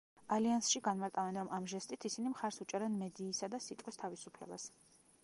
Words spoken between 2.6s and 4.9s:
უჭერენ მედიისა და სიტყვის თავისუფლებას.